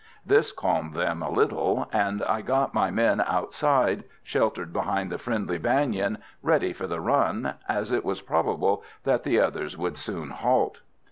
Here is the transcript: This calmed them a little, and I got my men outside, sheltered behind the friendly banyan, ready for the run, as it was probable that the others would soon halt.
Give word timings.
This 0.25 0.51
calmed 0.51 0.95
them 0.95 1.21
a 1.21 1.29
little, 1.29 1.87
and 1.93 2.23
I 2.23 2.41
got 2.41 2.73
my 2.73 2.89
men 2.89 3.21
outside, 3.21 4.03
sheltered 4.23 4.73
behind 4.73 5.11
the 5.11 5.19
friendly 5.19 5.59
banyan, 5.59 6.17
ready 6.41 6.73
for 6.73 6.87
the 6.87 6.99
run, 6.99 7.53
as 7.69 7.91
it 7.91 8.03
was 8.03 8.19
probable 8.19 8.81
that 9.03 9.21
the 9.23 9.39
others 9.39 9.77
would 9.77 9.99
soon 9.99 10.31
halt. 10.31 10.81